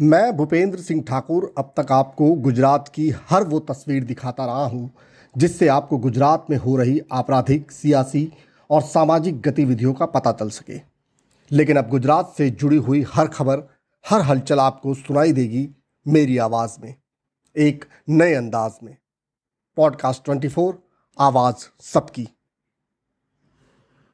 मैं 0.00 0.36
भूपेंद्र 0.36 0.78
सिंह 0.78 1.02
ठाकुर 1.02 1.54
अब 1.58 1.74
तक 1.76 1.92
आपको 1.92 2.34
गुजरात 2.34 2.88
की 2.94 3.10
हर 3.10 3.44
वो 3.44 3.60
तस्वीर 3.60 4.04
दिखाता 4.04 4.46
रहा 4.46 4.64
हूँ, 4.64 4.90
जिससे 5.38 5.68
आपको 5.68 5.98
गुजरात 5.98 6.46
में 6.50 6.56
हो 6.56 6.76
रही 6.76 7.00
आपराधिक, 7.12 7.72
सियासी 7.72 8.32
और 8.70 8.82
सामाजिक 8.82 9.40
गतिविधियों 9.40 9.94
का 9.94 10.06
पता 10.06 10.32
चल 10.32 10.48
सके। 10.48 10.80
लेकिन 11.50 11.76
अब 11.76 11.88
गुजरात 11.88 12.34
से 12.38 12.50
जुड़ी 12.50 12.76
हुई 12.76 13.04
हर 13.14 13.26
खबर, 13.26 13.62
हर 14.08 14.20
हलचल 14.20 14.58
आपको 14.58 14.94
सुनाई 14.94 15.32
देगी 15.32 15.68
मेरी 16.08 16.38
आवाज़ 16.38 16.76
में, 16.80 16.94
एक 17.56 17.84
नए 18.08 18.34
अंदाज 18.34 18.72
में। 18.82 18.96
पॉडकास्ट 19.76 20.22
24 20.22 20.74
आवाज़ 21.18 21.82
सबकी। 21.82 22.28